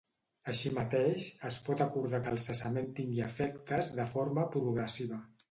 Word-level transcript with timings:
Així 0.51 0.69
mateix, 0.77 1.27
es 1.49 1.57
pot 1.67 1.83
acordar 1.85 2.21
que 2.23 2.33
el 2.37 2.41
cessament 2.47 2.89
tingui 3.01 3.23
efectes 3.27 3.93
de 4.01 4.09
forma 4.17 4.49
progressiva. 4.59 5.23